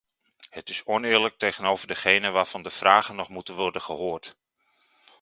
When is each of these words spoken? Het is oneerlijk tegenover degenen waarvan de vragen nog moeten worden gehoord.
Het 0.49 0.69
is 0.69 0.83
oneerlijk 0.85 1.37
tegenover 1.37 1.87
degenen 1.87 2.33
waarvan 2.33 2.63
de 2.63 2.69
vragen 2.69 3.15
nog 3.15 3.29
moeten 3.29 3.55
worden 3.55 3.81
gehoord. 3.81 4.35